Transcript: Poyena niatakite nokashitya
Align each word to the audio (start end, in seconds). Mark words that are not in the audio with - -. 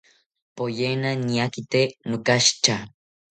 Poyena 0.55 1.11
niatakite 1.27 1.81
nokashitya 2.07 2.75